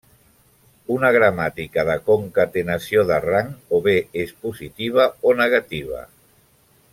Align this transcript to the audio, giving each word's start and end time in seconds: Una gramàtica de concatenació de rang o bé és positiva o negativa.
Una 0.93 1.11
gramàtica 1.17 1.83
de 1.89 1.97
concatenació 2.07 3.03
de 3.11 3.19
rang 3.27 3.53
o 3.79 3.83
bé 3.89 3.95
és 4.25 4.35
positiva 4.47 5.07
o 5.33 5.37
negativa. 5.43 6.03